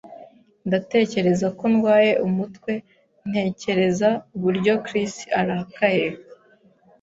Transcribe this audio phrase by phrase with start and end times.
[0.67, 2.71] Ndatekereza ko ndwaye umutwe
[3.29, 6.07] ntekereza uburyo Chris arakaye.